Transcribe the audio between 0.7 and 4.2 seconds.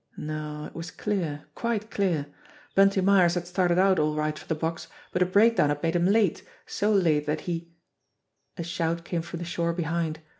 was clear, quite clear! Bunty Myers had started out all